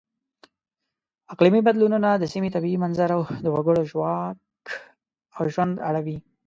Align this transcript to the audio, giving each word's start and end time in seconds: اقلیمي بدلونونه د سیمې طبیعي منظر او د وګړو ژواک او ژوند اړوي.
اقلیمي 1.33 1.61
بدلونونه 1.67 2.09
د 2.17 2.23
سیمې 2.33 2.49
طبیعي 2.55 2.77
منظر 2.83 3.09
او 3.15 3.21
د 3.43 3.45
وګړو 3.55 3.81
ژواک 3.91 4.35
او 5.37 5.43
ژوند 5.53 5.73
اړوي. 5.89 6.17